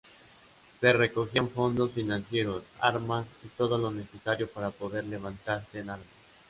Se 0.79 0.93
recogían 0.93 1.47
fondos 1.47 1.91
financieros, 1.91 2.63
armas 2.79 3.27
y 3.43 3.49
todo 3.49 3.77
lo 3.77 3.91
necesario 3.91 4.49
para 4.49 4.71
poder 4.71 5.03
levantarse 5.05 5.77
en 5.77 5.91
armas. 5.91 6.07